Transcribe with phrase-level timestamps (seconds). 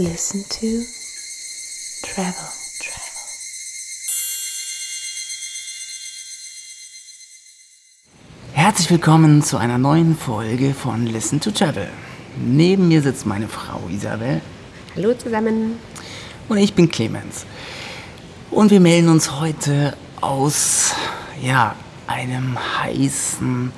[0.00, 0.84] Listen to
[2.06, 2.32] Travel.
[8.52, 11.88] Herzlich willkommen zu einer neuen Folge von Listen to Travel.
[12.36, 14.40] Neben mir sitzt meine Frau Isabel
[14.94, 15.80] Hallo zusammen.
[16.48, 17.44] und ich bin Clemens.
[18.52, 20.92] Und wir melden uns heute aus
[21.42, 21.74] ja,
[22.06, 23.72] einem heißen,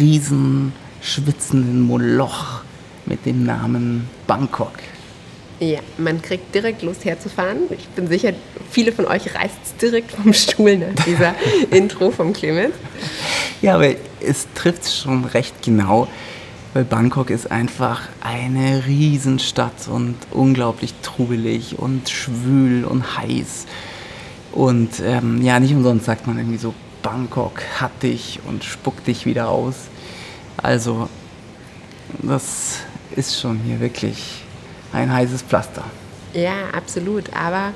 [0.00, 2.62] riesen, schwitzenden Moloch
[3.06, 4.72] mit dem Namen Bangkok.
[5.60, 7.58] Ja, man kriegt direkt Lust herzufahren.
[7.70, 8.32] Ich bin sicher,
[8.70, 11.34] viele von euch reißt direkt vom Stuhl nach dieser
[11.70, 12.74] Intro vom Clemens.
[13.62, 16.08] Ja, aber es trifft schon recht genau,
[16.72, 23.66] weil Bangkok ist einfach eine Riesenstadt und unglaublich trubelig und schwül und heiß.
[24.50, 29.24] Und ähm, ja, nicht umsonst sagt man irgendwie so, Bangkok hat dich und spuckt dich
[29.24, 29.74] wieder aus.
[30.56, 31.08] Also,
[32.22, 32.78] das
[33.14, 34.44] ist schon hier wirklich
[34.94, 35.84] ein heißes Pflaster.
[36.32, 37.24] Ja, absolut.
[37.34, 37.72] Aber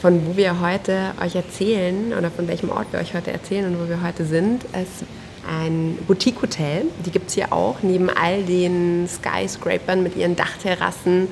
[0.00, 3.82] von wo wir heute euch erzählen oder von welchem Ort wir euch heute erzählen und
[3.82, 5.04] wo wir heute sind, ist
[5.48, 6.84] ein Boutique-Hotel.
[7.04, 11.28] Die gibt es hier auch, neben all den Skyscrapern mit ihren Dachterrassen.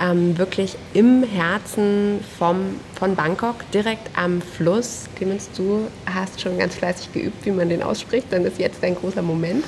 [0.00, 5.04] Ähm, wirklich im Herzen vom, von Bangkok, direkt am Fluss.
[5.16, 8.26] Clemens, du hast schon ganz fleißig geübt, wie man den ausspricht.
[8.30, 9.64] Dann ist jetzt ein großer Moment.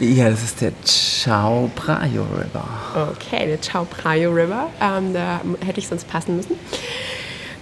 [0.00, 2.68] Ja, das ist der Chao Phraya River.
[3.10, 4.68] Okay, der Chao Phraya River.
[4.80, 6.56] Ähm, da hätte ich sonst passen müssen.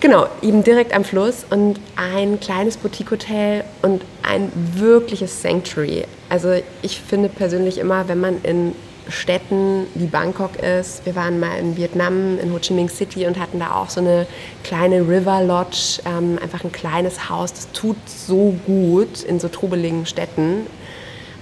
[0.00, 6.04] Genau, eben direkt am Fluss und ein kleines Boutique-Hotel und ein wirkliches Sanctuary.
[6.28, 8.74] Also ich finde persönlich immer, wenn man in
[9.08, 13.38] Städten wie Bangkok ist, wir waren mal in Vietnam, in Ho Chi Minh City und
[13.38, 14.26] hatten da auch so eine
[14.62, 17.54] kleine River Lodge, ähm, einfach ein kleines Haus.
[17.54, 20.66] Das tut so gut in so trubeligen Städten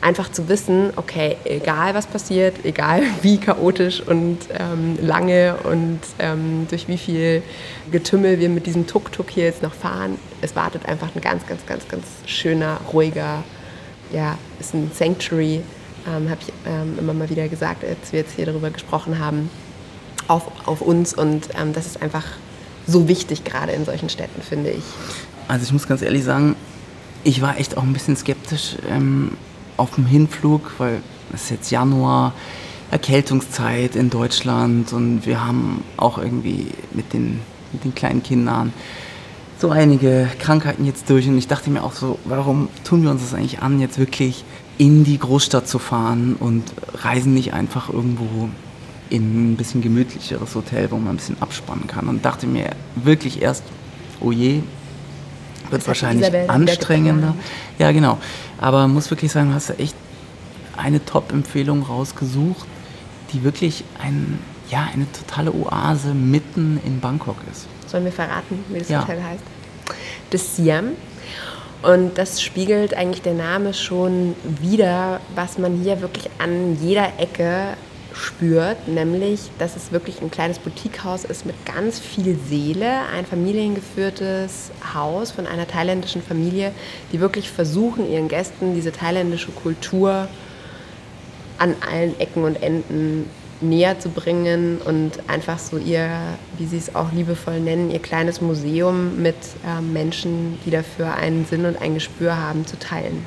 [0.05, 6.67] einfach zu wissen, okay, egal was passiert, egal wie chaotisch und ähm, lange und ähm,
[6.69, 7.43] durch wie viel
[7.91, 11.65] Getümmel wir mit diesem Tuk-Tuk hier jetzt noch fahren, es wartet einfach ein ganz, ganz,
[11.65, 13.43] ganz, ganz schöner, ruhiger,
[14.13, 15.63] ja, ist ein Sanctuary,
[16.07, 19.49] ähm, habe ich ähm, immer mal wieder gesagt, als wir jetzt hier darüber gesprochen haben,
[20.29, 22.25] auf, auf uns und ähm, das ist einfach
[22.87, 24.85] so wichtig, gerade in solchen Städten, finde ich.
[25.49, 26.57] Also ich muss ganz ehrlich sagen,
[27.23, 29.39] ich war echt auch ein bisschen skeptisch ähm,
[29.77, 31.01] auf dem Hinflug, weil
[31.33, 32.33] es ist jetzt Januar,
[32.91, 37.41] Erkältungszeit in Deutschland und wir haben auch irgendwie mit den,
[37.73, 38.73] mit den kleinen Kindern
[39.59, 43.23] so einige Krankheiten jetzt durch und ich dachte mir auch so, warum tun wir uns
[43.23, 44.45] das eigentlich an, jetzt wirklich
[44.79, 46.65] in die Großstadt zu fahren und
[46.95, 48.49] reisen nicht einfach irgendwo
[49.11, 53.43] in ein bisschen gemütlicheres Hotel, wo man ein bisschen abspannen kann und dachte mir wirklich
[53.43, 53.63] erst,
[54.21, 54.61] oh je,
[55.71, 57.35] wird wahrscheinlich anstrengender.
[57.79, 58.19] Ja, genau.
[58.65, 59.95] Aber muss wirklich sagen, du hast da echt
[60.75, 62.67] eine Top-Empfehlung rausgesucht,
[63.31, 64.39] die wirklich ein,
[64.71, 67.67] ja, eine totale Oase mitten in Bangkok ist.
[67.87, 69.03] Sollen wir verraten, wie das Ja.
[69.03, 69.43] Hotel heißt?
[70.31, 70.93] Das Siam.
[71.83, 77.77] Und das spiegelt eigentlich der Name schon wieder, was man hier wirklich an jeder Ecke
[78.15, 84.71] spürt, nämlich, dass es wirklich ein kleines Boutiquehaus ist mit ganz viel Seele, ein familiengeführtes
[84.95, 86.73] Haus von einer thailändischen Familie,
[87.13, 90.29] die wirklich versuchen, ihren Gästen diese thailändische Kultur
[91.59, 93.29] an allen Ecken und Enden
[93.61, 96.11] näher zu bringen und einfach so ihr,
[96.59, 99.37] wie sie es auch liebevoll nennen, ihr kleines Museum mit
[99.67, 103.25] ähm, Menschen, die dafür einen Sinn und ein Gespür haben, zu teilen.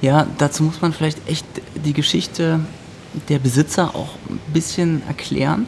[0.00, 1.46] Ja, dazu muss man vielleicht echt
[1.84, 2.60] die Geschichte
[3.28, 5.66] der Besitzer auch ein bisschen erklären.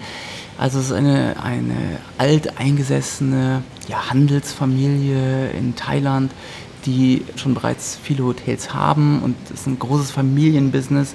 [0.59, 6.33] Also es ist eine, eine alteingesessene ja, Handelsfamilie in Thailand,
[6.85, 11.15] die schon bereits viele Hotels haben und es ist ein großes Familienbusiness.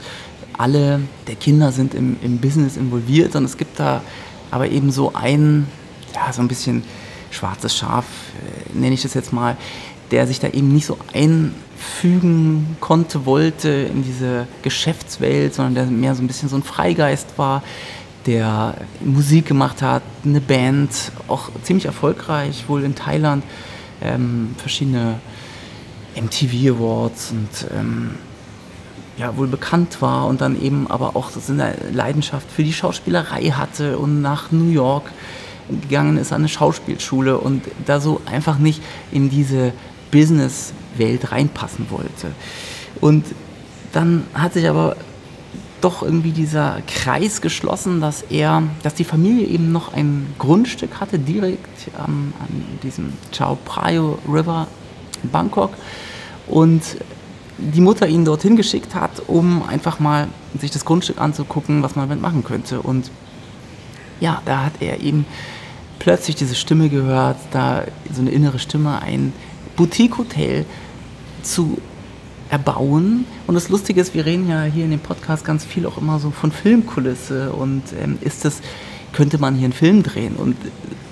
[0.58, 4.02] Alle der Kinder sind im, im Business involviert und es gibt da
[4.52, 5.68] aber eben so ein,
[6.14, 6.84] ja, so ein bisschen
[7.32, 9.58] schwarzes Schaf, äh, nenne ich das jetzt mal,
[10.12, 16.16] der sich da eben nicht so einfügen konnte, wollte in diese Geschäftswelt, sondern der mehr
[16.16, 17.64] so ein bisschen so ein Freigeist war,
[18.26, 23.44] der Musik gemacht hat, eine Band, auch ziemlich erfolgreich, wohl in Thailand,
[24.02, 25.20] ähm, verschiedene
[26.16, 28.12] MTV Awards und ähm,
[29.18, 33.44] ja, wohl bekannt war und dann eben aber auch so eine Leidenschaft für die Schauspielerei
[33.52, 35.12] hatte und nach New York
[35.82, 38.82] gegangen ist an eine Schauspielschule und da so einfach nicht
[39.12, 39.72] in diese
[40.14, 42.32] Business-Welt reinpassen wollte.
[43.02, 43.26] Und
[43.92, 44.96] dann hat sich aber
[45.82, 51.20] doch irgendwie dieser Kreis geschlossen, dass er, dass die Familie eben noch ein Grundstück hatte,
[51.20, 54.68] direkt ähm, an diesem Chao Phraya River
[55.24, 55.72] in Bangkok.
[56.48, 56.82] Und
[57.58, 60.28] die Mutter ihn dorthin geschickt hat, um einfach mal
[60.60, 62.82] sich das Grundstück anzugucken, was man damit machen könnte.
[62.82, 63.12] Und
[64.20, 65.26] ja, da hat er eben
[66.00, 67.84] plötzlich diese Stimme gehört, da
[68.14, 69.34] so eine innere Stimme, ein
[69.76, 70.66] Boutique-Hotel
[71.42, 71.78] zu
[72.50, 73.26] erbauen.
[73.48, 76.20] Und das Lustige ist, wir reden ja hier in dem Podcast ganz viel auch immer
[76.20, 78.62] so von Filmkulisse und ähm, ist das,
[79.12, 80.36] könnte man hier einen Film drehen?
[80.36, 80.56] Und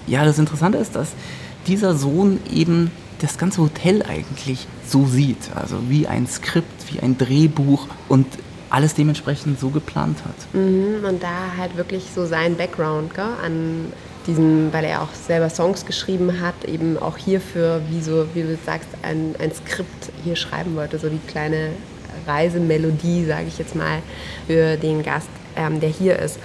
[0.08, 1.14] ja, das Interessante ist, dass
[1.68, 2.92] dieser Sohn eben
[3.22, 5.56] das ganze Hotel eigentlich so sieht.
[5.56, 8.26] Also wie ein Skript, wie ein Drehbuch und
[8.70, 10.54] alles dementsprechend so geplant hat.
[10.54, 13.86] Mhm, und da halt wirklich so sein Background gell, an
[14.28, 18.58] diesem, weil er auch selber Songs geschrieben hat, eben auch hierfür, wie, so, wie du
[18.66, 21.70] sagst, ein, ein Skript hier schreiben wollte, so die kleine
[22.28, 24.00] Reisemelodie, sage ich jetzt mal,
[24.48, 26.40] für den Gast, ähm, der hier ist.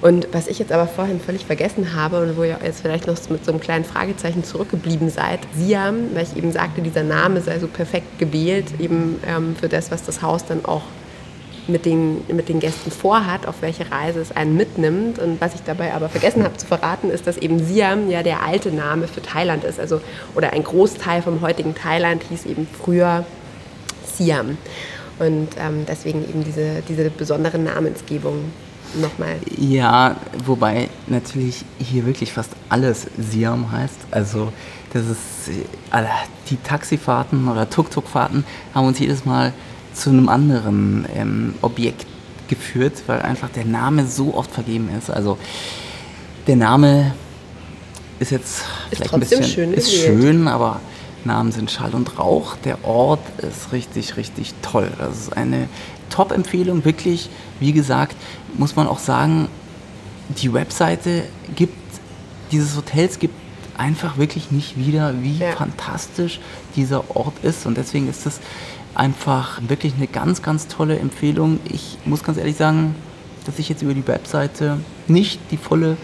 [0.00, 3.16] Und was ich jetzt aber vorhin völlig vergessen habe und wo ihr jetzt vielleicht noch
[3.30, 7.60] mit so einem kleinen Fragezeichen zurückgeblieben seid, Siam, weil ich eben sagte, dieser Name sei
[7.60, 10.82] so perfekt gewählt, eben ähm, für das, was das Haus dann auch
[11.68, 15.18] mit den, mit den Gästen vorhat, auf welche Reise es einen mitnimmt.
[15.18, 18.42] Und was ich dabei aber vergessen habe zu verraten, ist, dass eben Siam ja der
[18.42, 19.78] alte Name für Thailand ist.
[19.78, 20.00] Also,
[20.34, 23.24] oder ein Großteil vom heutigen Thailand hieß eben früher
[24.04, 24.58] Siam.
[25.18, 28.44] Und ähm, deswegen eben diese, diese besondere Namensgebung
[29.00, 29.36] nochmal.
[29.56, 33.98] Ja, wobei natürlich hier wirklich fast alles Siam heißt.
[34.10, 34.52] Also
[34.92, 35.48] das ist,
[35.92, 36.04] äh,
[36.50, 38.44] die Taxifahrten oder Tuk-Tuk-Fahrten
[38.74, 39.52] haben uns jedes Mal
[39.94, 42.06] zu einem anderen ähm, Objekt
[42.48, 45.10] geführt, weil einfach der Name so oft vergeben ist.
[45.10, 45.38] Also
[46.46, 47.14] der Name
[48.18, 50.80] ist jetzt ist vielleicht ein bisschen schön ist schön, aber
[51.24, 52.56] Namen sind Schall und Rauch.
[52.64, 54.90] Der Ort ist richtig, richtig toll.
[54.98, 55.68] Das ist eine
[56.10, 57.30] Top-Empfehlung, wirklich.
[57.60, 58.16] Wie gesagt,
[58.54, 59.48] muss man auch sagen,
[60.28, 61.24] die Webseite
[61.54, 61.76] gibt
[62.50, 63.34] dieses Hotels gibt
[63.76, 65.52] einfach wirklich nicht wieder, wie ja.
[65.52, 66.40] fantastisch
[66.76, 67.66] dieser Ort ist.
[67.66, 68.40] Und deswegen ist es
[68.94, 71.60] einfach wirklich eine ganz, ganz tolle Empfehlung.
[71.64, 72.94] Ich muss ganz ehrlich sagen,
[73.46, 74.78] dass ich jetzt über die Webseite
[75.08, 75.96] nicht die volle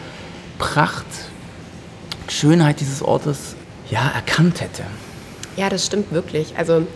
[0.59, 1.07] Pracht,
[2.29, 3.55] Schönheit dieses Ortes
[3.91, 4.83] ja, erkannt hätte.
[5.57, 6.57] Ja, das stimmt wirklich.
[6.57, 6.87] Also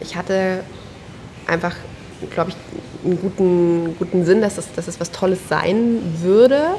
[0.00, 0.62] ich hatte
[1.46, 1.74] einfach,
[2.30, 2.56] glaube ich,
[3.04, 6.74] einen guten, guten Sinn, dass es, dass es was Tolles sein würde.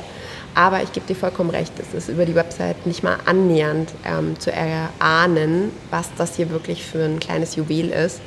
[0.54, 4.38] Aber ich gebe dir vollkommen recht, es ist über die Website nicht mal annähernd ähm,
[4.38, 8.20] zu erahnen, was das hier wirklich für ein kleines Juwel ist.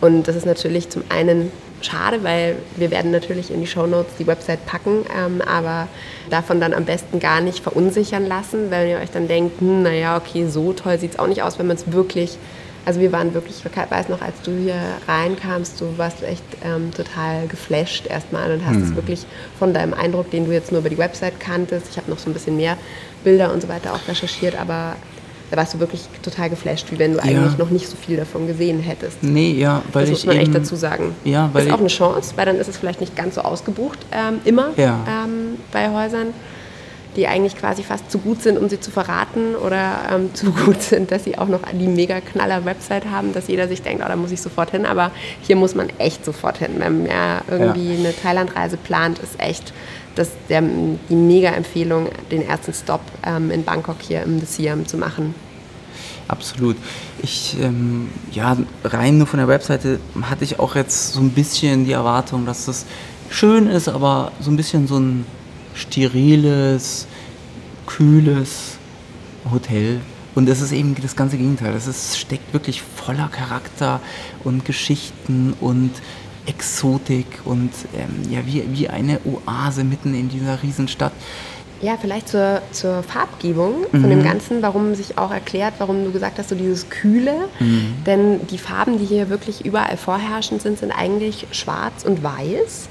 [0.00, 1.50] Und das ist natürlich zum einen
[1.80, 5.88] schade, weil wir werden natürlich in die Shownotes die Website packen, ähm, aber
[6.30, 10.16] davon dann am besten gar nicht verunsichern lassen, weil ihr euch dann denkt, hm, naja,
[10.16, 12.36] okay, so toll sieht es auch nicht aus, wenn man es wirklich,
[12.84, 16.90] also wir waren wirklich, ich weiß noch, als du hier reinkamst, du warst echt ähm,
[16.92, 18.96] total geflasht erstmal und hast es mhm.
[18.96, 19.26] wirklich
[19.58, 22.30] von deinem Eindruck, den du jetzt nur über die Website kanntest, ich habe noch so
[22.30, 22.76] ein bisschen mehr
[23.24, 24.96] Bilder und so weiter auch recherchiert, aber
[25.50, 27.24] da warst du wirklich total geflasht, wie wenn du ja.
[27.24, 29.22] eigentlich noch nicht so viel davon gesehen hättest.
[29.22, 31.14] Nee, ja, weil das muss man echt dazu sagen.
[31.24, 33.98] Ja, weil ist auch eine Chance, weil dann ist es vielleicht nicht ganz so ausgebucht
[34.12, 35.00] ähm, immer ja.
[35.08, 36.28] ähm, bei Häusern,
[37.16, 40.82] die eigentlich quasi fast zu gut sind, um sie zu verraten oder ähm, zu gut
[40.82, 44.08] sind, dass sie auch noch die mega knaller Website haben, dass jeder sich denkt, oh,
[44.08, 44.84] da muss ich sofort hin.
[44.84, 45.10] Aber
[45.42, 46.74] hier muss man echt sofort hin.
[46.78, 47.98] Wenn man ja irgendwie ja.
[47.98, 49.72] eine Thailandreise plant, ist echt
[50.18, 55.34] das der, die Mega-Empfehlung, den ersten Stop ähm, in Bangkok hier im Siam zu machen.
[56.26, 56.76] Absolut.
[57.22, 61.84] Ich, ähm, ja, rein nur von der Webseite hatte ich auch jetzt so ein bisschen
[61.84, 62.84] die Erwartung, dass das
[63.30, 65.24] schön ist, aber so ein bisschen so ein
[65.74, 67.06] steriles,
[67.86, 68.76] kühles
[69.50, 70.00] Hotel.
[70.34, 71.74] Und es ist eben das ganze Gegenteil.
[71.74, 74.00] Es steckt wirklich voller Charakter
[74.44, 75.90] und Geschichten und
[76.48, 81.12] Exotik und ähm, ja, wie, wie eine Oase mitten in dieser Riesenstadt.
[81.80, 84.10] Ja, vielleicht zur, zur Farbgebung von mhm.
[84.10, 87.48] dem Ganzen, warum sich auch erklärt, warum du gesagt hast, so dieses Kühle.
[87.60, 87.94] Mhm.
[88.04, 92.88] Denn die Farben, die hier wirklich überall vorherrschend sind, sind eigentlich schwarz und weiß.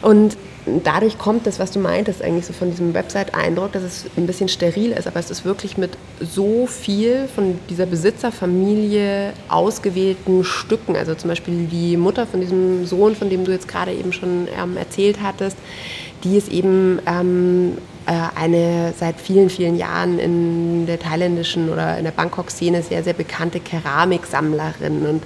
[0.00, 0.38] Und
[0.84, 4.48] dadurch kommt das, was du meintest, eigentlich so von diesem Website-Eindruck, dass es ein bisschen
[4.48, 5.90] steril ist, aber es ist wirklich mit
[6.20, 10.96] so viel von dieser Besitzerfamilie ausgewählten Stücken.
[10.96, 14.48] Also zum Beispiel die Mutter von diesem Sohn, von dem du jetzt gerade eben schon
[14.60, 15.56] ähm, erzählt hattest,
[16.24, 17.89] die ist eben ähm, äh,
[18.34, 23.60] eine seit vielen, vielen Jahren in der thailändischen oder in der Bangkok-Szene sehr, sehr bekannte
[23.60, 25.06] Keramiksammlerin.
[25.06, 25.22] Und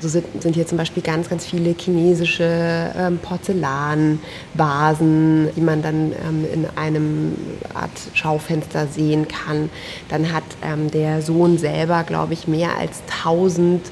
[0.00, 6.12] so sind, sind hier zum Beispiel ganz, ganz viele chinesische ähm, Porzellanvasen, die man dann
[6.12, 7.34] ähm, in einem
[7.74, 9.70] Art Schaufenster sehen kann.
[10.08, 13.82] Dann hat ähm, der Sohn selber, glaube ich, mehr als 1000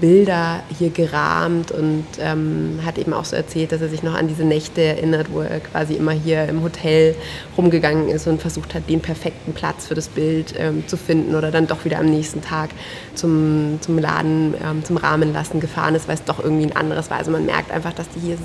[0.00, 4.28] Bilder hier gerahmt und ähm, hat eben auch so erzählt, dass er sich noch an
[4.28, 7.14] diese Nächte erinnert, wo er quasi immer hier im Hotel
[7.56, 11.50] rumgegangen ist und versucht hat, den perfekten Platz für das Bild ähm, zu finden oder
[11.50, 12.70] dann doch wieder am nächsten Tag
[13.14, 17.18] zum, zum Laden, ähm, zum Rahmenlassen gefahren ist, weil es doch irgendwie ein anderes war.
[17.18, 18.38] Also man merkt einfach, dass die hier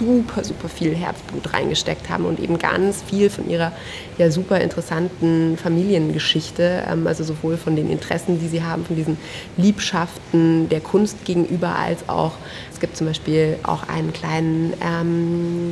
[0.00, 3.72] super, super viel Herzblut reingesteckt haben und eben ganz viel von ihrer
[4.16, 9.18] ja super interessanten Familiengeschichte, ähm, also sowohl von den Interessen, die sie haben, von diesen
[9.58, 12.32] Liebschaften der Kunst gegenüber, als auch,
[12.72, 15.70] es gibt zum Beispiel auch einen kleinen ähm,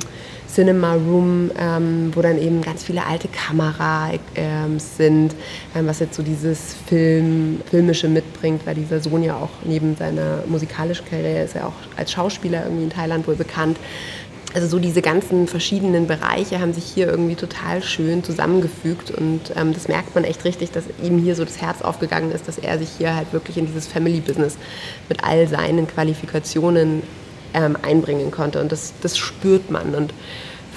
[0.53, 5.35] Cinema Room, ähm, wo dann eben ganz viele alte Kameras ähm, sind,
[5.75, 10.43] ähm, was jetzt so dieses Film, Filmische mitbringt, weil dieser Sohn ja auch neben seiner
[10.47, 13.79] musikalischen Karriere ist er auch als Schauspieler irgendwie in Thailand wohl bekannt.
[14.55, 19.75] Also so diese ganzen verschiedenen Bereiche haben sich hier irgendwie total schön zusammengefügt und ähm,
[19.75, 22.79] das merkt man echt richtig, dass ihm hier so das Herz aufgegangen ist, dass er
[22.79, 24.57] sich hier halt wirklich in dieses Family Business
[25.11, 27.03] mit all seinen Qualifikationen
[27.55, 28.61] ähm, einbringen konnte.
[28.61, 29.95] Und das, das spürt man.
[29.95, 30.13] Und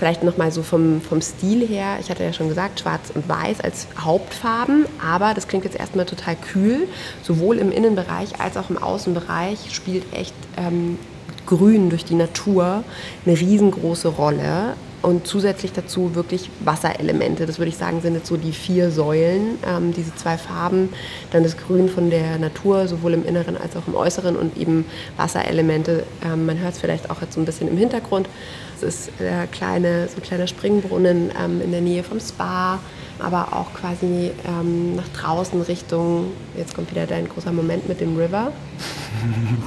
[0.01, 3.62] vielleicht nochmal so vom, vom Stil her, ich hatte ja schon gesagt, schwarz und weiß
[3.62, 6.88] als Hauptfarben, aber das klingt jetzt erstmal total kühl.
[7.22, 10.98] Sowohl im Innenbereich als auch im Außenbereich spielt echt ähm,
[11.46, 12.84] Grün durch die Natur
[13.25, 17.46] eine riesengroße Rolle und zusätzlich dazu wirklich Wasserelemente.
[17.46, 20.89] Das würde ich sagen, sind jetzt so die vier Säulen, ähm, diese zwei Farben.
[21.31, 24.86] Dann das Grün von der Natur, sowohl im Inneren als auch im Äußeren und eben
[25.17, 26.03] Wasserelemente.
[26.24, 28.27] Ähm, man hört es vielleicht auch jetzt so ein bisschen im Hintergrund.
[28.75, 32.79] Es ist der kleine, so ein kleiner Springbrunnen ähm, in der Nähe vom Spa,
[33.20, 38.17] aber auch quasi ähm, nach draußen Richtung, jetzt kommt wieder dein großer Moment mit dem
[38.17, 38.51] River.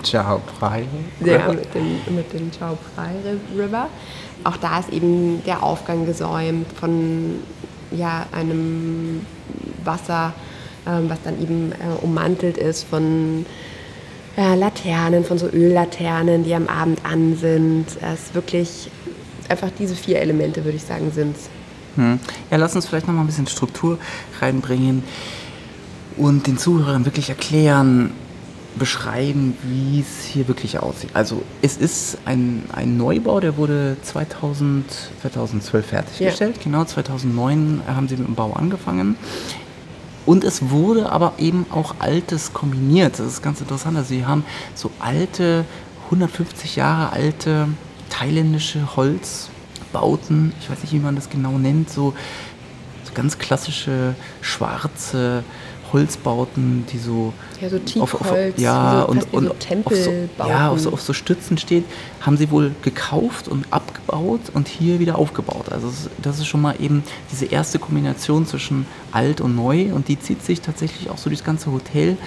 [0.02, 0.84] Chao Prai.
[1.24, 3.12] Ja, mit dem, mit dem Chao Prai
[3.56, 3.88] River
[4.44, 7.36] auch da ist eben der Aufgang gesäumt von
[7.90, 9.24] ja, einem
[9.84, 10.32] Wasser,
[10.86, 13.46] ähm, was dann eben äh, ummantelt ist von
[14.36, 17.86] ja, Laternen, von so Öllaternen, die am Abend an sind.
[18.00, 18.90] Es ist wirklich
[19.48, 21.36] einfach diese vier Elemente, würde ich sagen, sind.
[21.96, 22.18] Hm.
[22.50, 23.98] Ja, lass uns vielleicht noch mal ein bisschen Struktur
[24.40, 25.04] reinbringen
[26.16, 28.10] und den Zuhörern wirklich erklären,
[28.78, 31.10] beschreiben, wie es hier wirklich aussieht.
[31.14, 34.84] Also es ist ein, ein Neubau, der wurde 2000,
[35.22, 36.56] 2012 fertiggestellt.
[36.56, 36.62] Ja.
[36.64, 39.16] Genau, 2009 haben sie mit dem Bau angefangen.
[40.26, 43.18] Und es wurde aber eben auch Altes kombiniert.
[43.18, 43.96] Das ist ganz interessant.
[43.96, 45.64] Also sie haben so alte,
[46.06, 47.68] 150 Jahre alte
[48.10, 52.14] thailändische Holzbauten, ich weiß nicht, wie man das genau nennt, so,
[53.04, 55.42] so ganz klassische schwarze
[55.94, 59.50] Holzbauten, die so, ja, so auf, auf, ja, so, und, und so
[59.84, 60.12] auf so,
[60.46, 61.84] ja, auf so, auf so Stützen steht,
[62.20, 65.70] haben sie wohl gekauft und abgebaut und hier wieder aufgebaut.
[65.70, 70.18] Also das ist schon mal eben diese erste Kombination zwischen alt und neu und die
[70.18, 72.18] zieht sich tatsächlich auch so durchs ganze Hotel.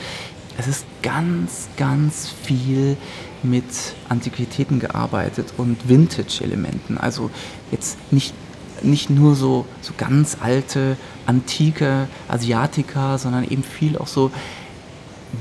[0.58, 2.98] Es ist ganz, ganz viel
[3.44, 3.66] mit
[4.10, 6.98] Antiquitäten gearbeitet und Vintage-Elementen.
[6.98, 7.30] Also
[7.70, 8.34] jetzt nicht
[8.82, 14.32] nicht nur so, so ganz alte, antike Asiatika, sondern eben viel auch so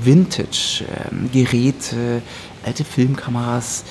[0.03, 2.21] Vintage-Geräte, ähm,
[2.65, 3.85] alte Filmkameras,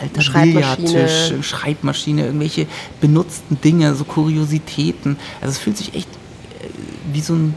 [0.00, 2.66] alter Billardtisch, Schreibmaschine, irgendwelche
[3.00, 5.16] benutzten Dinge, so Kuriositäten.
[5.40, 6.68] Also es fühlt sich echt äh,
[7.12, 7.54] wie so ein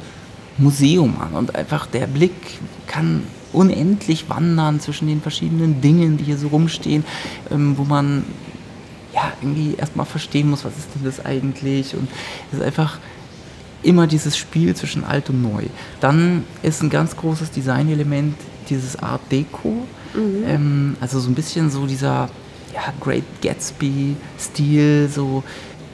[0.57, 2.33] Museum an und einfach der Blick
[2.87, 3.23] kann
[3.53, 7.03] unendlich wandern zwischen den verschiedenen Dingen, die hier so rumstehen,
[7.51, 8.23] ähm, wo man
[9.17, 11.95] ja, irgendwie erstmal verstehen muss, was ist denn das eigentlich?
[11.95, 12.07] Und
[12.51, 12.99] es ist einfach
[13.81, 15.63] immer dieses Spiel zwischen alt und neu.
[15.99, 18.35] Dann ist ein ganz großes Designelement
[18.69, 19.87] dieses Art Deco.
[20.13, 20.43] Mhm.
[20.45, 22.29] Ähm, also so ein bisschen so dieser
[22.75, 25.43] ja, Great Gatsby-Stil, so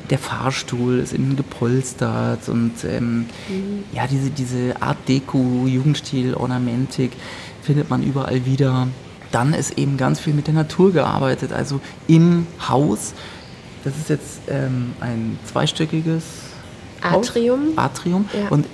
[0.09, 3.83] der Fahrstuhl ist innen gepolstert und ähm, mhm.
[3.93, 7.13] ja, diese, diese Art Deco, Jugendstil, Ornamentik
[7.61, 8.89] findet man überall wieder
[9.33, 13.13] dann ist eben ganz viel mit der Natur gearbeitet, also im Haus.
[13.83, 16.23] Das ist jetzt ähm, ein zweistöckiges
[17.01, 17.69] Atrium.
[17.69, 18.29] Haus, Atrium.
[18.33, 18.47] Ja.
[18.49, 18.65] Und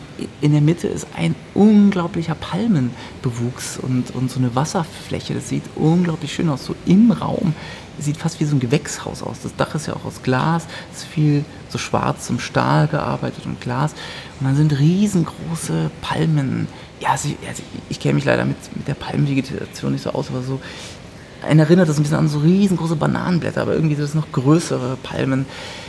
[0.41, 5.33] in der Mitte ist ein unglaublicher Palmenbewuchs und, und so eine Wasserfläche.
[5.33, 7.53] Das sieht unglaublich schön aus, so im Raum.
[7.97, 9.37] Sieht fast wie so ein Gewächshaus aus.
[9.41, 13.45] Das Dach ist ja auch aus Glas, es ist viel so schwarz zum Stahl gearbeitet
[13.45, 13.93] und Glas.
[14.39, 16.67] Und dann sind riesengroße Palmen
[16.99, 20.41] ja, also, also ich kenne mich leider mit, mit der Palmvegetation nicht so aus, aber
[20.41, 20.59] so,
[21.41, 24.97] einen erinnert das ein bisschen an so riesengroße Bananenblätter, aber irgendwie sind das noch größere
[25.03, 25.45] Palmen.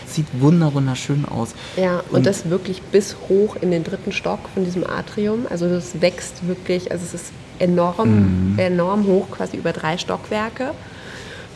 [0.07, 1.55] Sieht wunder wunderschön aus.
[1.77, 5.47] Ja, und, und, das wirklich bis hoch in den dritten Stock von diesem Atrium.
[5.49, 8.59] Also das wächst wirklich, also es ist enorm, mhm.
[8.59, 10.73] enorm hoch, quasi über drei Stockwerke.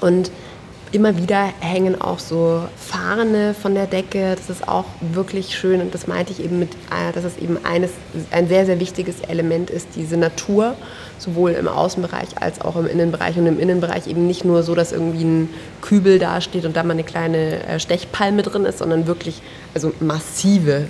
[0.00, 0.30] Und
[0.94, 4.36] immer wieder hängen auch so Fahne von der Decke.
[4.36, 7.58] Das ist auch wirklich schön und das meinte ich eben mit, äh, dass es eben
[7.64, 7.90] eines,
[8.30, 10.76] ein sehr, sehr wichtiges Element ist, diese Natur,
[11.18, 13.36] sowohl im Außenbereich als auch im Innenbereich.
[13.36, 15.48] Und im Innenbereich eben nicht nur so, dass irgendwie ein
[15.82, 19.42] Kübel dasteht und da mal eine kleine äh, Stechpalme drin ist, sondern wirklich
[19.74, 20.86] also massive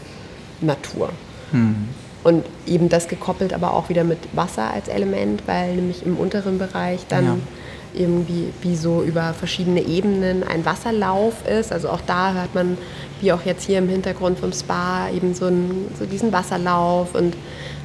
[0.61, 1.11] Natur.
[1.53, 1.89] Hm.
[2.23, 6.59] Und eben das gekoppelt aber auch wieder mit Wasser als Element, weil nämlich im unteren
[6.59, 7.25] Bereich dann...
[7.25, 7.37] Ja
[7.95, 11.73] irgendwie wie so über verschiedene Ebenen ein Wasserlauf ist.
[11.73, 12.79] Also auch da hört man,
[13.21, 17.35] wie auch jetzt hier im Hintergrund vom Spa, eben so, ein, so diesen Wasserlauf und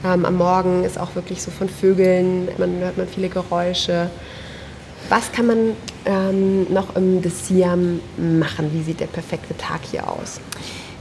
[0.06, 4.10] ähm, am Morgen ist auch wirklich so von Vögeln, man hört man viele Geräusche.
[5.10, 5.58] Was kann man
[6.06, 8.72] ähm, noch im Siam machen?
[8.74, 10.40] Wie sieht der perfekte Tag hier aus?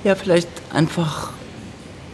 [0.05, 1.33] Ja, vielleicht einfach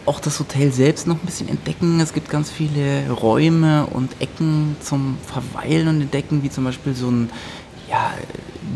[0.05, 1.99] auch das Hotel selbst noch ein bisschen entdecken.
[1.99, 7.09] Es gibt ganz viele Räume und Ecken zum Verweilen und Entdecken, wie zum Beispiel so
[7.09, 7.29] ein
[7.89, 8.13] ja,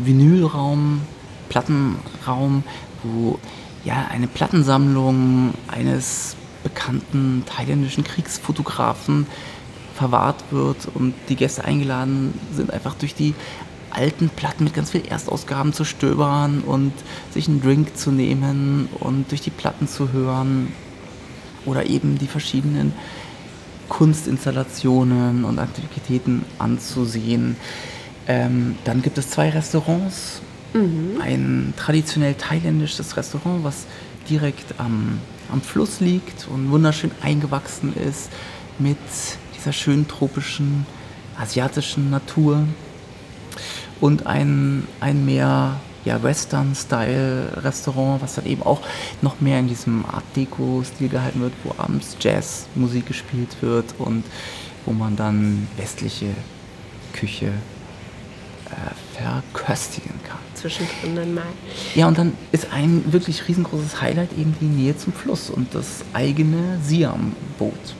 [0.02, 1.02] Vinylraum,
[1.48, 2.64] Plattenraum,
[3.02, 3.38] wo
[3.84, 9.26] ja eine Plattensammlung eines bekannten thailändischen Kriegsfotografen
[9.94, 13.34] verwahrt wird und die Gäste eingeladen sind, einfach durch die
[13.90, 16.92] alten Platten mit ganz vielen Erstausgaben zu stöbern und
[17.32, 20.72] sich einen Drink zu nehmen und durch die Platten zu hören
[21.66, 22.92] oder eben die verschiedenen
[23.88, 27.56] Kunstinstallationen und Aktivitäten anzusehen.
[28.26, 30.40] Ähm, dann gibt es zwei Restaurants.
[30.72, 31.20] Mhm.
[31.20, 33.86] Ein traditionell thailändisches Restaurant, was
[34.28, 35.18] direkt am,
[35.50, 38.30] am Fluss liegt und wunderschön eingewachsen ist
[38.78, 38.98] mit
[39.56, 40.86] dieser schönen tropischen
[41.36, 42.64] asiatischen Natur.
[44.00, 48.80] Und ein, ein mehr ja, Western-Style-Restaurant, was dann eben auch
[49.22, 54.24] noch mehr in diesem Art Deco-Stil gehalten wird, wo abends Jazz-Musik gespielt wird und
[54.86, 56.28] wo man dann westliche
[57.12, 57.52] Küche
[58.70, 60.38] äh, verköstigen kann.
[60.54, 61.42] Zwischendrin dann mal.
[61.94, 66.04] Ja, und dann ist ein wirklich riesengroßes Highlight eben die Nähe zum Fluss und das
[66.12, 67.94] eigene Siam-Boot.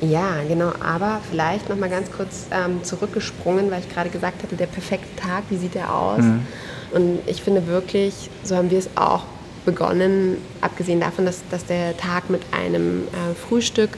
[0.00, 0.72] Ja, genau.
[0.80, 5.14] Aber vielleicht noch mal ganz kurz ähm, zurückgesprungen, weil ich gerade gesagt hatte, der perfekte
[5.16, 6.22] Tag, wie sieht der aus?
[6.22, 6.46] Mhm.
[6.92, 9.24] Und ich finde wirklich, so haben wir es auch
[9.64, 13.90] begonnen, abgesehen davon, dass, dass der Tag mit einem äh, Frühstück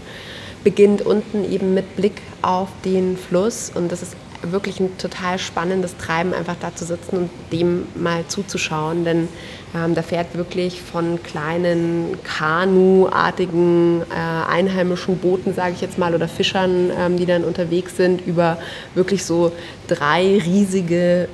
[0.64, 3.70] beginnt, unten eben mit Blick auf den Fluss.
[3.74, 8.26] Und das ist wirklich ein total spannendes Treiben, einfach da zu sitzen und dem mal
[8.26, 9.04] zuzuschauen.
[9.04, 9.28] Denn
[9.74, 16.28] ähm, da fährt wirklich von kleinen Kanu-artigen äh, einheimischen Booten, sage ich jetzt mal, oder
[16.28, 18.58] Fischern, ähm, die dann unterwegs sind, über
[18.94, 19.52] wirklich so
[19.86, 21.28] drei riesige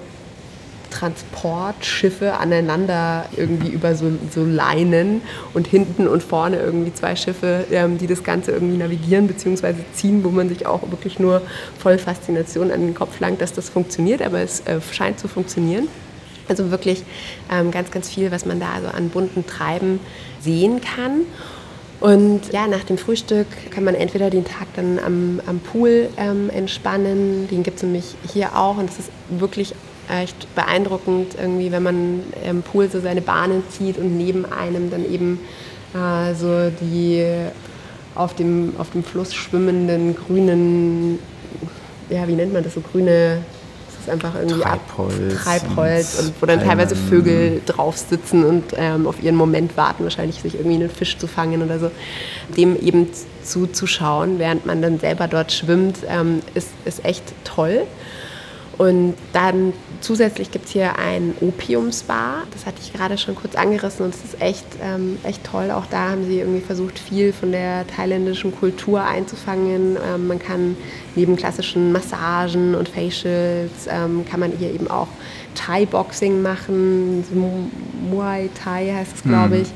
[0.90, 5.22] Transportschiffe aneinander irgendwie über so, so Leinen
[5.55, 9.74] und hinten und vorne irgendwie zwei Schiffe, ähm, die das Ganze irgendwie navigieren bzw.
[9.92, 11.42] ziehen, wo man sich auch wirklich nur
[11.79, 15.88] voll Faszination an den Kopf langt, dass das funktioniert, aber es äh, scheint zu funktionieren.
[16.48, 17.05] Also wirklich
[17.53, 20.01] ähm, ganz, ganz viel, was man da so an bunten Treiben
[20.40, 21.27] sehen kann.
[22.01, 26.48] Und ja, nach dem Frühstück kann man entweder den Tag dann am, am Pool ähm,
[26.48, 29.74] entspannen, den gibt es nämlich hier auch und das ist wirklich
[30.09, 35.11] echt beeindruckend, irgendwie, wenn man im Pool so seine Bahnen zieht und neben einem dann
[35.11, 35.40] eben
[35.94, 37.25] äh, so die
[38.14, 41.18] auf dem, auf dem Fluss schwimmenden grünen,
[42.11, 43.42] ja, wie nennt man das so, grüne,
[43.87, 48.44] das ist einfach irgendwie Treibholz, Ab, Treibholz und, und wo dann teilweise Vögel drauf sitzen
[48.44, 51.90] und ähm, auf ihren Moment warten, wahrscheinlich sich irgendwie einen Fisch zu fangen oder so,
[52.57, 53.09] dem eben
[53.44, 57.83] zuzuschauen, während man dann selber dort schwimmt, ähm, ist, ist echt toll.
[58.79, 62.44] Und dann zusätzlich gibt es hier ein Opium-Spa.
[62.52, 65.70] Das hatte ich gerade schon kurz angerissen und es ist echt, ähm, echt toll.
[65.70, 69.96] Auch da haben sie irgendwie versucht, viel von der thailändischen Kultur einzufangen.
[69.96, 70.76] Ähm, man kann
[71.14, 75.08] neben klassischen Massagen und Facials, ähm, kann man hier eben auch
[75.54, 77.24] Thai-Boxing machen.
[78.11, 79.62] Muay Thai heißt es, glaube mhm.
[79.62, 79.68] ich.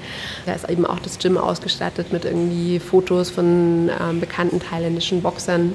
[0.46, 5.74] Da ist eben auch das Gym ausgestattet mit irgendwie Fotos von ähm, bekannten thailändischen Boxern.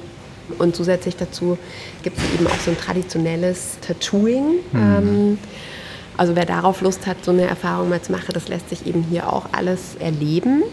[0.58, 1.58] Und zusätzlich dazu
[2.02, 4.54] gibt es eben auch so ein traditionelles Tattooing.
[4.72, 4.78] Mhm.
[4.80, 5.38] Ähm,
[6.16, 9.02] also wer darauf Lust hat, so eine Erfahrung mal zu machen, das lässt sich eben
[9.02, 10.64] hier auch alles erleben.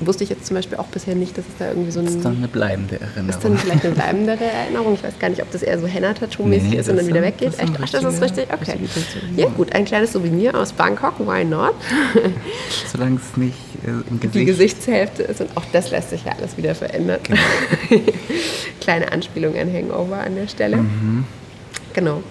[0.00, 2.06] Wusste ich jetzt zum Beispiel auch bisher nicht, dass es da irgendwie so ein...
[2.06, 3.28] Ist dann eine bleibende Erinnerung.
[3.28, 4.94] Ist dann vielleicht eine bleibendere Erinnerung.
[4.94, 7.58] Ich weiß gar nicht, ob das eher so Henna-Tattoo-mäßig nee, ist und dann wieder weggeht.
[7.58, 7.72] Echt?
[7.82, 8.48] Ach, das ist richtig?
[8.52, 8.78] Okay.
[9.36, 11.74] Ja gut, ein kleines Souvenir aus Bangkok, why not?
[12.92, 14.34] Solange es nicht äh, im Gesicht...
[14.34, 17.20] Die Gesichtshälfte ist und auch das lässt sich ja alles wieder verändern.
[17.22, 17.40] Genau.
[18.80, 20.78] Kleine Anspielung an Hangover an der Stelle.
[20.78, 21.24] Mhm.
[21.92, 22.22] Genau.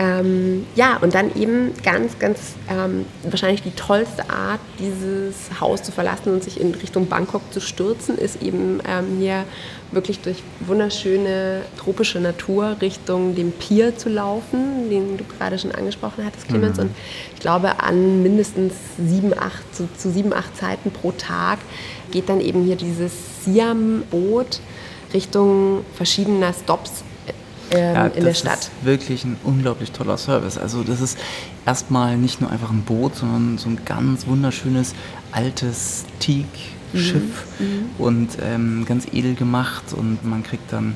[0.00, 5.92] Ähm, ja, und dann eben ganz, ganz ähm, wahrscheinlich die tollste Art, dieses Haus zu
[5.92, 9.44] verlassen und sich in Richtung Bangkok zu stürzen, ist eben ähm, hier
[9.90, 16.24] wirklich durch wunderschöne tropische Natur Richtung dem Pier zu laufen, den du gerade schon angesprochen
[16.24, 16.78] hattest, Clemens.
[16.78, 16.84] Mhm.
[16.84, 16.90] Und
[17.34, 21.58] ich glaube, an mindestens sieben, acht, zu, zu sieben, acht Zeiten pro Tag
[22.10, 23.12] geht dann eben hier dieses
[23.44, 24.60] Siam-Boot
[25.12, 27.02] Richtung verschiedener Stops
[27.70, 28.58] ähm, ja, in der Stadt.
[28.58, 30.58] Das ist wirklich ein unglaublich toller Service.
[30.58, 31.18] Also das ist
[31.66, 34.94] erstmal nicht nur einfach ein Boot, sondern so ein ganz wunderschönes
[35.32, 37.66] altes Teak-Schiff mhm.
[37.66, 37.90] mhm.
[37.98, 40.94] und ähm, ganz edel gemacht und man kriegt dann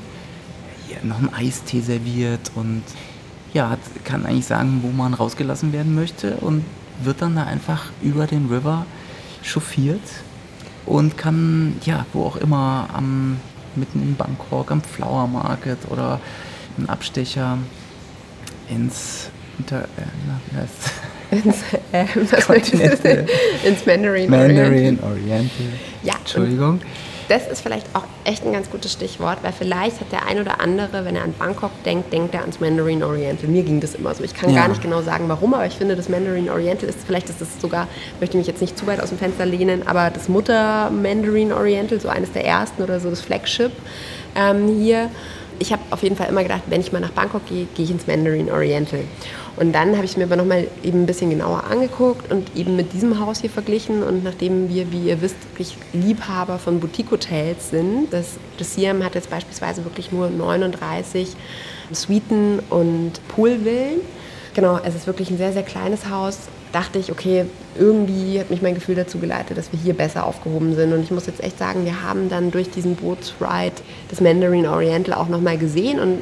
[1.03, 2.83] noch einen Eistee serviert und
[3.53, 6.65] ja, hat, kann eigentlich sagen, wo man rausgelassen werden möchte und
[7.03, 8.87] wird dann da einfach über den River
[9.43, 10.01] chauffiert
[10.87, 13.37] und kann, ja, wo auch immer, am,
[13.77, 16.21] mitten in Bangkok, am Flower Market oder
[16.77, 17.59] einen Abstecher
[18.69, 21.57] ins, unter, äh, ins,
[21.93, 22.07] äh,
[23.65, 25.11] ins Mandarin, Mandarin Oriental.
[25.11, 25.67] Oriental.
[26.03, 26.81] Ja, Entschuldigung
[27.29, 30.61] das ist vielleicht auch echt ein ganz gutes Stichwort, weil vielleicht hat der ein oder
[30.61, 33.49] andere, wenn er an Bangkok denkt, denkt er ans Mandarin Oriental.
[33.49, 34.25] Mir ging das immer so.
[34.25, 34.61] Ich kann ja.
[34.61, 37.61] gar nicht genau sagen, warum, aber ich finde, das Mandarin Oriental ist, vielleicht ist es
[37.61, 37.89] sogar,
[38.21, 42.01] möchte mich jetzt nicht zu weit aus dem Fenster lehnen, aber das Mutter Mandarin Oriental,
[42.01, 43.73] so eines der ersten oder so das Flagship
[44.35, 45.11] ähm, hier.
[45.59, 47.91] Ich habe auf jeden Fall immer gedacht, wenn ich mal nach Bangkok gehe, gehe ich
[47.91, 49.01] ins Mandarin Oriental.
[49.57, 52.93] Und dann habe ich mir aber nochmal eben ein bisschen genauer angeguckt und eben mit
[52.93, 54.03] diesem Haus hier verglichen.
[54.03, 59.15] Und nachdem wir, wie ihr wisst, wirklich Liebhaber von Boutique-Hotels sind, das, das Siam hat
[59.15, 61.37] jetzt beispielsweise wirklich nur 39
[61.93, 64.01] Suiten und Poolvillen.
[64.55, 66.39] Genau, es ist wirklich ein sehr, sehr kleines Haus.
[66.75, 67.47] Dachte ich, okay,
[67.79, 70.93] irgendwie hat mich mein Gefühl dazu geleitet, dass wir hier besser aufgehoben sind.
[70.93, 73.77] Und ich muss jetzt echt sagen, wir haben dann durch diesen Bootsride
[74.11, 76.19] das Mandarin Oriental auch nochmal gesehen und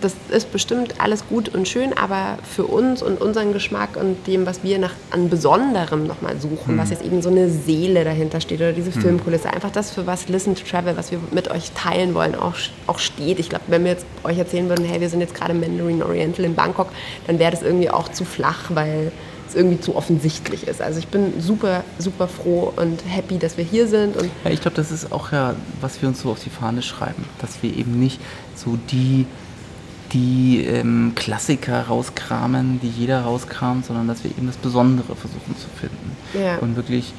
[0.00, 4.46] das ist bestimmt alles gut und schön, aber für uns und unseren Geschmack und dem,
[4.46, 6.78] was wir nach, an Besonderem nochmal suchen, mhm.
[6.78, 9.02] was jetzt eben so eine Seele dahinter steht oder diese mhm.
[9.02, 12.54] Filmkulisse, einfach das, für was Listen to Travel, was wir mit euch teilen wollen, auch,
[12.86, 13.38] auch steht.
[13.38, 16.44] Ich glaube, wenn wir jetzt euch erzählen würden, hey, wir sind jetzt gerade Mandarin Oriental
[16.44, 16.88] in Bangkok,
[17.26, 19.12] dann wäre das irgendwie auch zu flach, weil
[19.56, 20.80] irgendwie zu offensichtlich ist.
[20.80, 24.16] Also ich bin super, super froh und happy, dass wir hier sind.
[24.16, 26.82] Und ja, ich glaube, das ist auch ja, was wir uns so auf die Fahne
[26.82, 28.20] schreiben, dass wir eben nicht
[28.54, 29.26] so die
[30.12, 35.66] die ähm, Klassiker rauskramen, die jeder rauskramt, sondern dass wir eben das Besondere versuchen zu
[35.80, 36.16] finden.
[36.34, 36.58] Ja.
[36.58, 37.12] Und wirklich,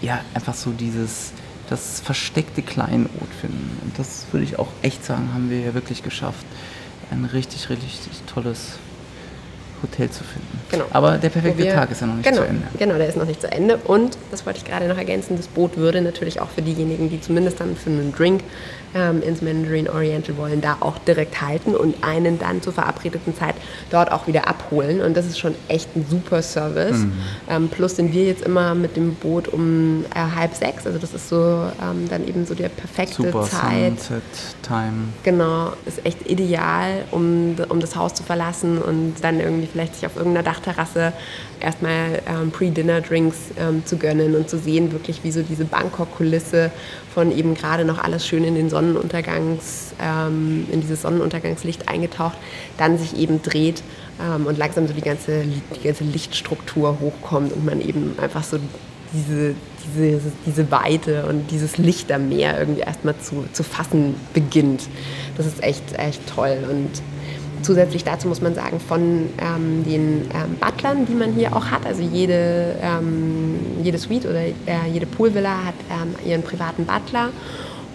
[0.00, 1.32] ja, einfach so dieses,
[1.68, 3.78] das versteckte Kleinod finden.
[3.84, 6.44] Und das würde ich auch echt sagen, haben wir ja wirklich geschafft.
[7.10, 7.92] Ein richtig, richtig
[8.32, 8.78] tolles
[9.82, 10.60] Hotel zu finden.
[10.70, 10.84] Genau.
[10.90, 12.66] Aber der perfekte wir, Tag ist ja noch nicht genau, zu Ende.
[12.78, 13.76] Genau, der ist noch nicht zu Ende.
[13.76, 17.20] Und, das wollte ich gerade noch ergänzen, das Boot würde natürlich auch für diejenigen, die
[17.20, 18.42] zumindest dann für einen Drink
[18.94, 23.54] ähm, ins Mandarin Oriental wollen, da auch direkt halten und einen dann zur verabredeten Zeit
[23.90, 25.00] dort auch wieder abholen.
[25.00, 26.98] Und das ist schon echt ein super Service.
[26.98, 27.12] Mhm.
[27.48, 30.86] Ähm, plus sind wir jetzt immer mit dem Boot um äh, halb sechs.
[30.86, 31.36] Also das ist so
[31.82, 34.00] ähm, dann eben so der perfekte super Zeit.
[34.00, 34.22] Sunset
[34.62, 35.08] Time.
[35.22, 40.06] Genau, ist echt ideal, um, um das Haus zu verlassen und dann irgendwie vielleicht sich
[40.06, 41.12] auf irgendeiner Dachterrasse
[41.60, 46.70] erstmal ähm, Pre-Dinner-Drinks ähm, zu gönnen und zu sehen, wirklich wie so diese Bangkok-Kulisse
[47.12, 52.38] von eben gerade noch alles schön in den Sonnenuntergangs, ähm, in dieses Sonnenuntergangslicht eingetaucht,
[52.78, 53.82] dann sich eben dreht
[54.20, 58.58] ähm, und langsam so die ganze, die ganze Lichtstruktur hochkommt und man eben einfach so
[59.12, 64.88] diese, diese, diese Weite und dieses Licht am Meer irgendwie erstmal zu, zu fassen beginnt.
[65.36, 66.90] Das ist echt, echt toll und
[67.62, 71.86] Zusätzlich dazu muss man sagen, von ähm, den ähm, Butlern, die man hier auch hat,
[71.86, 74.52] also jede, ähm, jede Suite oder äh,
[74.92, 77.30] jede Poolvilla hat ähm, ihren privaten Butler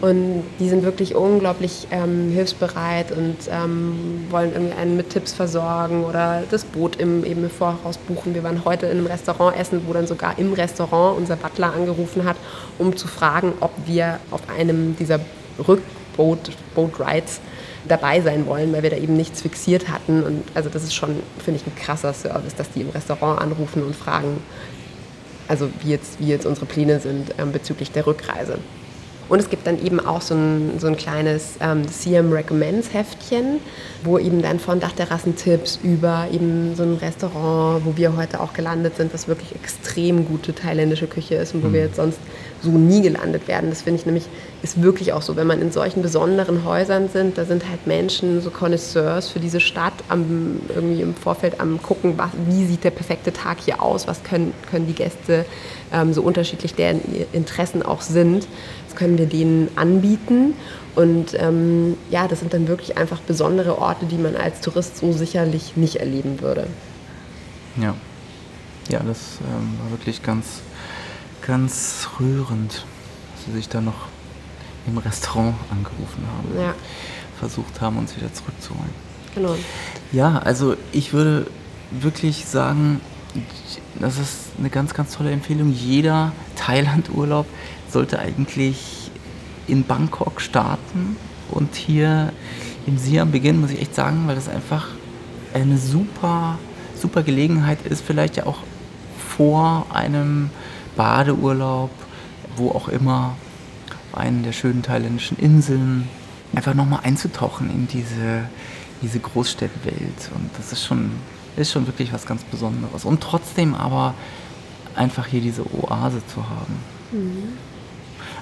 [0.01, 6.03] und die sind wirklich unglaublich ähm, hilfsbereit und ähm, wollen irgendwie einen mit Tipps versorgen
[6.03, 8.35] oder das Boot im, eben im Voraus buchen.
[8.35, 12.25] Wir waren heute in einem Restaurant essen, wo dann sogar im Restaurant unser Butler angerufen
[12.25, 12.35] hat,
[12.77, 15.19] um zu fragen, ob wir auf einem dieser
[15.65, 17.39] Rückboot, Boat Rides
[17.87, 20.23] dabei sein wollen, weil wir da eben nichts fixiert hatten.
[20.23, 23.83] Und also das ist schon, finde ich, ein krasser Service, dass die im Restaurant anrufen
[23.83, 24.41] und fragen,
[25.47, 28.57] also wie jetzt, wie jetzt unsere Pläne sind ähm, bezüglich der Rückreise.
[29.27, 33.59] Und es gibt dann eben auch so ein, so ein kleines ähm, CM Recommends Heftchen,
[34.03, 38.97] wo eben dann von Dachterrassentipps über eben so ein Restaurant, wo wir heute auch gelandet
[38.97, 41.73] sind, was wirklich extrem gute thailändische Küche ist und wo mhm.
[41.73, 42.19] wir jetzt sonst
[42.61, 43.69] so nie gelandet werden.
[43.69, 44.25] Das finde ich nämlich,
[44.61, 48.41] ist wirklich auch so, wenn man in solchen besonderen Häusern sind, da sind halt Menschen,
[48.41, 52.91] so Connoisseurs für diese Stadt am, irgendwie im Vorfeld am gucken, was, wie sieht der
[52.91, 55.45] perfekte Tag hier aus, was können, können die Gäste,
[55.93, 58.47] ähm, so unterschiedlich deren Interessen auch sind,
[58.95, 60.53] können wir denen anbieten.
[60.95, 65.11] Und ähm, ja, das sind dann wirklich einfach besondere Orte, die man als Tourist so
[65.11, 66.67] sicherlich nicht erleben würde.
[67.81, 67.93] Ja,
[68.89, 70.61] ja, das ähm, war wirklich ganz
[71.45, 72.85] ganz rührend,
[73.35, 74.07] dass sie sich da noch
[74.87, 76.59] im Restaurant angerufen haben.
[76.59, 76.73] Ja.
[77.39, 78.89] Versucht haben, uns wieder zurückzuholen.
[79.33, 79.55] Genau.
[80.11, 81.47] Ja, also ich würde
[81.91, 83.01] wirklich sagen,
[83.99, 85.71] das ist eine ganz, ganz tolle Empfehlung.
[85.71, 87.45] Jeder Thailand-Urlaub
[87.95, 89.09] sollte eigentlich
[89.67, 91.15] in Bangkok starten
[91.49, 92.33] und hier
[92.85, 94.89] im Siam beginnen, muss ich echt sagen, weil das einfach
[95.53, 96.59] eine super,
[96.93, 98.59] super Gelegenheit ist, vielleicht ja auch
[99.37, 100.49] vor einem
[100.97, 101.89] Badeurlaub,
[102.57, 103.37] wo auch immer,
[104.11, 106.09] auf einen der schönen thailändischen Inseln,
[106.53, 108.49] einfach nochmal einzutauchen in diese,
[109.01, 110.31] diese Großstädtwelt.
[110.35, 111.11] Und das ist schon,
[111.55, 113.05] ist schon wirklich was ganz Besonderes.
[113.05, 114.15] Und trotzdem aber
[114.95, 116.75] einfach hier diese Oase zu haben.
[117.13, 117.74] Mhm.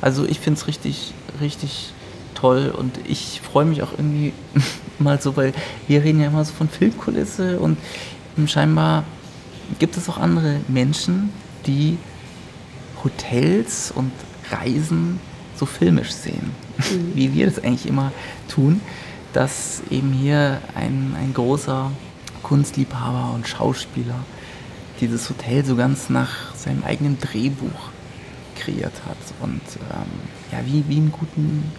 [0.03, 1.93] Also ich finde es richtig, richtig
[2.35, 4.33] toll und ich freue mich auch irgendwie
[4.99, 5.53] mal so, weil
[5.87, 7.77] wir reden ja immer so von Filmkulisse und
[8.45, 9.05] scheinbar
[9.79, 11.29] gibt es auch andere Menschen,
[11.67, 11.97] die
[13.01, 14.11] Hotels und
[14.51, 15.21] Reisen
[15.55, 17.11] so filmisch sehen, mhm.
[17.15, 18.11] wie wir das eigentlich immer
[18.49, 18.81] tun,
[19.31, 21.89] dass eben hier ein, ein großer
[22.41, 24.19] Kunstliebhaber und Schauspieler
[24.99, 27.92] dieses Hotel so ganz nach seinem eigenen Drehbuch
[28.55, 29.61] kreiert hat und
[29.91, 30.09] ähm,
[30.51, 31.71] ja, wie, wie, einen guten,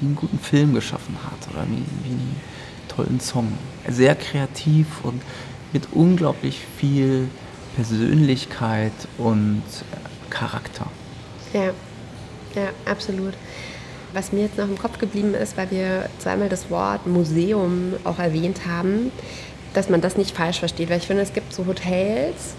[0.00, 2.40] wie einen guten Film geschaffen hat oder wie, wie einen
[2.88, 3.52] tollen Song.
[3.88, 5.22] Sehr kreativ und
[5.72, 7.28] mit unglaublich viel
[7.76, 10.86] Persönlichkeit und äh, Charakter.
[11.52, 11.70] Ja,
[12.54, 13.34] ja, absolut.
[14.12, 18.18] Was mir jetzt noch im Kopf geblieben ist, weil wir zweimal das Wort Museum auch
[18.18, 19.12] erwähnt haben,
[19.72, 22.54] dass man das nicht falsch versteht, weil ich finde, es gibt so Hotels,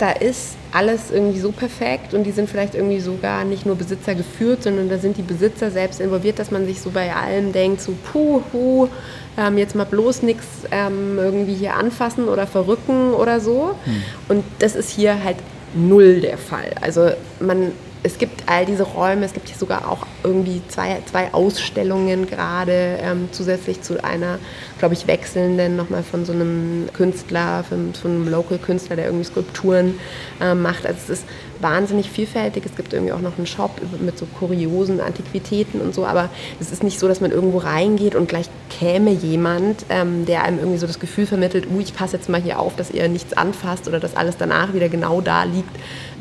[0.00, 4.14] da ist alles irgendwie so perfekt und die sind vielleicht irgendwie sogar nicht nur Besitzer
[4.14, 7.82] geführt, sondern da sind die Besitzer selbst involviert, dass man sich so bei allem denkt,
[7.82, 8.88] so puh, puh
[9.36, 13.74] ähm, jetzt mal bloß nichts ähm, irgendwie hier anfassen oder verrücken oder so.
[13.84, 14.02] Hm.
[14.28, 15.36] Und das ist hier halt
[15.74, 16.70] null der Fall.
[16.80, 17.10] Also
[17.40, 22.26] man es gibt all diese Räume, es gibt hier sogar auch irgendwie zwei, zwei Ausstellungen
[22.26, 24.38] gerade ähm, zusätzlich zu einer,
[24.78, 29.98] glaube ich, wechselnden nochmal von so einem Künstler, von, von einem Local-Künstler, der irgendwie Skulpturen
[30.40, 30.86] äh, macht.
[30.86, 31.24] Also es ist
[31.60, 32.64] wahnsinnig vielfältig.
[32.66, 33.70] Es gibt irgendwie auch noch einen Shop
[34.00, 36.28] mit so kuriosen Antiquitäten und so, aber
[36.60, 40.58] es ist nicht so, dass man irgendwo reingeht und gleich käme jemand, ähm, der einem
[40.58, 43.34] irgendwie so das Gefühl vermittelt, uh, ich passe jetzt mal hier auf, dass ihr nichts
[43.34, 45.76] anfasst oder dass alles danach wieder genau da liegt,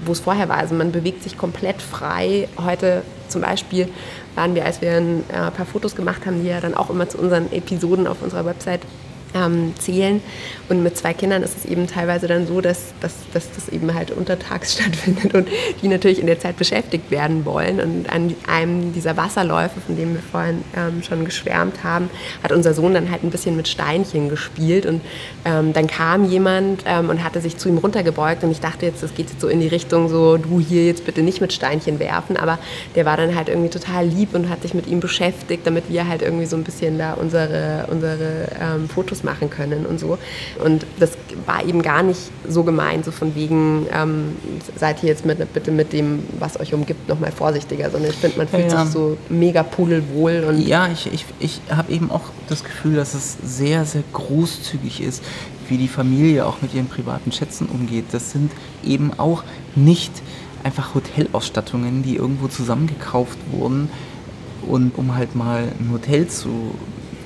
[0.05, 0.57] wo es vorher war.
[0.57, 2.47] Also man bewegt sich komplett frei.
[2.63, 3.89] Heute zum Beispiel
[4.35, 7.07] waren wir, als wir ein äh, paar Fotos gemacht haben, die ja dann auch immer
[7.07, 8.81] zu unseren Episoden auf unserer Website
[9.33, 10.21] ähm, zählen.
[10.69, 13.93] Und mit zwei Kindern ist es eben teilweise dann so, dass, dass, dass das eben
[13.93, 15.47] halt untertags stattfindet und
[15.81, 17.79] die natürlich in der Zeit beschäftigt werden wollen.
[17.79, 22.09] Und an einem dieser Wasserläufe, von dem wir vorhin ähm, schon geschwärmt haben,
[22.43, 24.85] hat unser Sohn dann halt ein bisschen mit Steinchen gespielt.
[24.85, 25.01] Und
[25.45, 28.43] ähm, dann kam jemand ähm, und hatte sich zu ihm runtergebeugt.
[28.43, 31.05] Und ich dachte jetzt, das geht jetzt so in die Richtung, so du hier jetzt
[31.05, 32.37] bitte nicht mit Steinchen werfen.
[32.37, 32.59] Aber
[32.95, 36.07] der war dann halt irgendwie total lieb und hat sich mit ihm beschäftigt, damit wir
[36.07, 40.17] halt irgendwie so ein bisschen da unsere, unsere ähm, Fotos Fotos machen können und so.
[40.63, 41.11] Und das
[41.45, 44.35] war eben gar nicht so gemeint, so von wegen, ähm,
[44.75, 48.37] seid ihr jetzt mit, bitte mit dem, was euch umgibt, nochmal vorsichtiger, sondern ich finde,
[48.37, 48.83] man fühlt ja.
[48.83, 50.45] sich so mega pudelwohl.
[50.47, 55.01] Und ja, ich, ich, ich habe eben auch das Gefühl, dass es sehr, sehr großzügig
[55.01, 55.23] ist,
[55.67, 58.05] wie die Familie auch mit ihren privaten Schätzen umgeht.
[58.11, 58.51] Das sind
[58.83, 59.43] eben auch
[59.75, 60.11] nicht
[60.63, 63.89] einfach Hotelausstattungen, die irgendwo zusammengekauft wurden
[64.67, 66.75] und um halt mal ein Hotel zu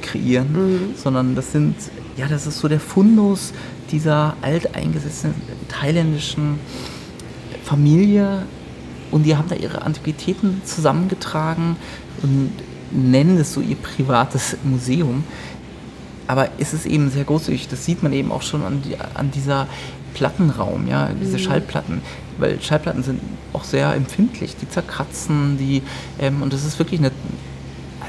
[0.03, 0.95] kreieren, mhm.
[0.95, 1.75] sondern das sind,
[2.15, 3.53] ja, das ist so der Fundus
[3.91, 5.35] dieser alteingesessenen
[5.67, 6.59] thailändischen
[7.63, 8.43] Familie
[9.11, 11.77] und die haben da ihre Antiquitäten zusammengetragen
[12.21, 12.51] und
[12.91, 15.23] nennen es so ihr privates Museum.
[16.27, 19.31] Aber es ist eben sehr großzügig, das sieht man eben auch schon an, die, an
[19.31, 19.67] dieser
[20.13, 21.41] Plattenraum, ja, diese mhm.
[21.41, 22.01] Schallplatten,
[22.37, 23.19] weil Schallplatten sind
[23.51, 25.81] auch sehr empfindlich, die zerkratzen, die,
[26.19, 27.11] ähm, und das ist wirklich eine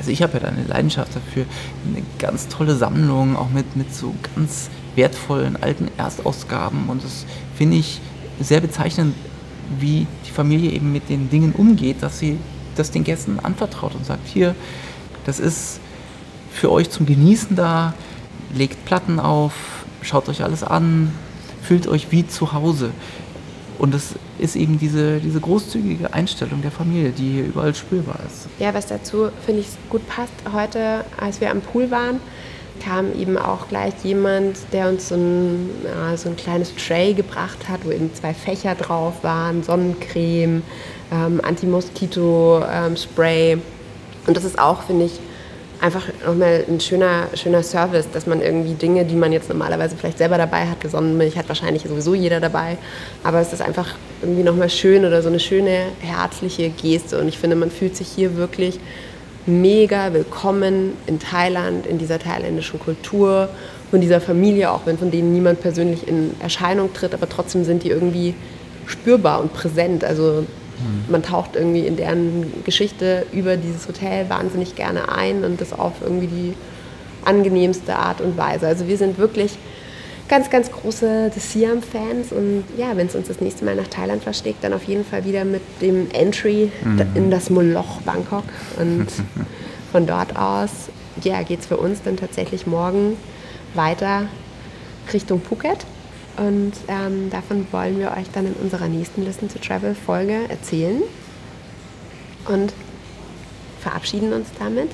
[0.05, 1.47] also ich habe ja da eine Leidenschaft dafür,
[1.89, 7.25] eine ganz tolle Sammlung, auch mit, mit so ganz wertvollen alten Erstausgaben und das
[7.57, 8.03] finde ich
[8.39, 9.15] sehr bezeichnend,
[9.81, 12.37] wie die Familie eben mit den Dingen umgeht, dass sie
[12.77, 14.55] das den Gästen anvertraut und sagt, hier,
[15.25, 15.81] das ist
[16.53, 17.95] für euch zum Genießen da,
[18.55, 19.55] legt Platten auf,
[20.03, 21.13] schaut euch alles an,
[21.63, 22.91] fühlt euch wie zu Hause.
[23.79, 28.49] Und das ist eben diese, diese großzügige Einstellung der Familie, die hier überall spürbar ist.
[28.59, 30.33] Ja, was dazu, finde ich, gut passt.
[30.53, 32.21] Heute, als wir am Pool waren,
[32.83, 37.69] kam eben auch gleich jemand, der uns so ein, ja, so ein kleines Tray gebracht
[37.69, 40.63] hat, wo eben zwei Fächer drauf waren, Sonnencreme,
[41.13, 43.53] ähm, Anti-Moskito-Spray.
[43.53, 43.63] Ähm,
[44.27, 45.21] Und das ist auch, finde ich,
[45.81, 50.19] einfach nochmal ein schöner, schöner Service, dass man irgendwie Dinge, die man jetzt normalerweise vielleicht
[50.19, 52.79] selber dabei hat, Sonnenmilch hat wahrscheinlich sowieso jeder dabei,
[53.23, 57.39] aber es ist einfach irgendwie nochmal schön oder so eine schöne, herzliche Geste und ich
[57.39, 58.81] finde, man fühlt sich hier wirklich
[59.47, 63.49] mega willkommen in Thailand, in dieser thailändischen Kultur,
[63.91, 67.85] von dieser Familie, auch wenn von denen niemand persönlich in Erscheinung tritt, aber trotzdem sind
[67.85, 68.35] die irgendwie
[68.87, 70.03] spürbar und präsent.
[70.03, 70.45] Also.
[71.09, 75.95] Man taucht irgendwie in deren Geschichte über dieses Hotel wahnsinnig gerne ein und das auf
[76.03, 76.55] irgendwie die
[77.25, 78.67] angenehmste Art und Weise.
[78.67, 79.57] Also wir sind wirklich
[80.29, 84.23] ganz, ganz große The Siam-Fans und ja, wenn es uns das nächste Mal nach Thailand
[84.23, 87.07] versteckt, dann auf jeden Fall wieder mit dem Entry mhm.
[87.15, 88.45] in das Moloch Bangkok
[88.79, 89.07] und
[89.93, 90.71] von dort aus
[91.23, 93.17] ja, geht es für uns dann tatsächlich morgen
[93.75, 94.29] weiter
[95.13, 95.87] Richtung Phuket.
[96.37, 101.03] Und ähm, davon wollen wir euch dann in unserer nächsten Listen to Travel Folge erzählen.
[102.49, 102.73] Und
[103.81, 104.91] verabschieden uns damit.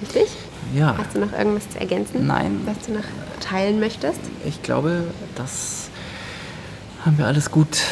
[0.00, 0.28] Richtig?
[0.74, 0.96] Ja.
[0.96, 2.26] Hast du noch irgendwas zu ergänzen?
[2.26, 2.60] Nein.
[2.64, 3.04] Was du noch
[3.40, 4.20] teilen möchtest?
[4.44, 5.04] Ich glaube,
[5.34, 5.90] das
[7.04, 7.82] haben wir alles gut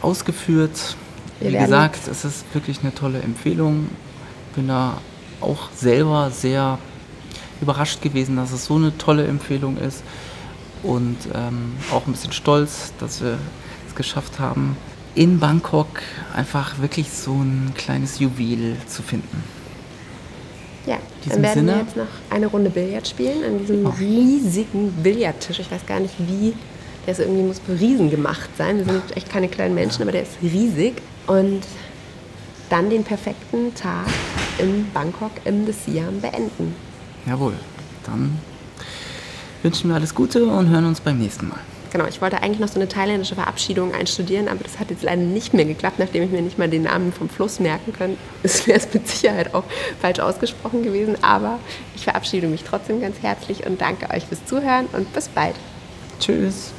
[0.00, 0.96] ausgeführt.
[1.40, 3.88] Wir Wie gesagt, es ist wirklich eine tolle Empfehlung.
[4.54, 4.98] Bin da
[5.40, 6.78] auch selber sehr
[7.60, 10.02] überrascht gewesen, dass es so eine tolle Empfehlung ist.
[10.84, 13.38] Und ähm, auch ein bisschen stolz, dass wir
[13.88, 14.76] es geschafft haben,
[15.14, 15.88] in Bangkok
[16.34, 19.42] einfach wirklich so ein kleines Juwel zu finden.
[20.86, 23.94] Ja, dann werden wir Sinne- jetzt noch eine Runde Billard spielen an diesem Oh.
[23.98, 25.60] riesigen Billardtisch.
[25.60, 26.52] Ich weiß gar nicht, wie.
[27.06, 28.78] Der ist irgendwie muss für Riesen gemacht sein.
[28.78, 30.94] Wir sind echt keine kleinen Menschen, aber der ist riesig.
[31.26, 31.62] Und
[32.70, 34.06] dann den perfekten Tag
[34.58, 36.74] in Bangkok im The Siam beenden.
[37.26, 37.54] Jawohl,
[38.04, 38.38] dann
[39.64, 41.58] wünschen wir alles Gute und hören uns beim nächsten Mal.
[41.90, 45.22] Genau, ich wollte eigentlich noch so eine thailändische Verabschiedung einstudieren, aber das hat jetzt leider
[45.22, 48.16] nicht mehr geklappt, nachdem ich mir nicht mal den Namen vom Fluss merken kann.
[48.42, 49.64] Es wäre es mit Sicherheit auch
[50.00, 51.60] falsch ausgesprochen gewesen, aber
[51.94, 55.54] ich verabschiede mich trotzdem ganz herzlich und danke euch fürs Zuhören und bis bald.
[56.18, 56.72] Tschüss.